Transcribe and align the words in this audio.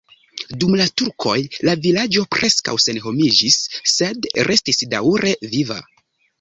Dum 0.61 0.71
la 0.79 0.87
turkoj 1.01 1.35
la 1.69 1.75
vilaĝo 1.83 2.25
preskaŭ 2.37 2.75
senhomiĝis, 2.87 3.61
sed 3.95 4.29
restis 4.51 4.85
daŭre 4.97 5.39
viva. 5.57 5.83